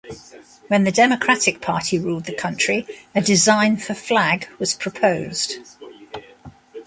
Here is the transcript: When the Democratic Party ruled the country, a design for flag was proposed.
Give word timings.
When 0.67 0.83
the 0.83 0.91
Democratic 0.91 1.61
Party 1.61 1.99
ruled 1.99 2.25
the 2.25 2.33
country, 2.33 2.87
a 3.13 3.21
design 3.21 3.77
for 3.77 3.93
flag 3.93 4.47
was 4.57 4.73
proposed. 4.73 5.57